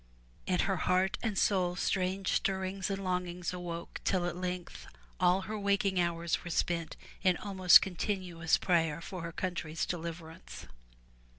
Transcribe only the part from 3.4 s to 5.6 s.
awoke till at length all her